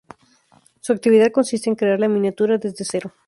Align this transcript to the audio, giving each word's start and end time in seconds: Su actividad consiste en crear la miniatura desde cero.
Su 0.79 0.93
actividad 0.93 1.31
consiste 1.31 1.69
en 1.69 1.75
crear 1.75 1.99
la 1.99 2.07
miniatura 2.07 2.57
desde 2.57 2.85
cero. 2.85 3.13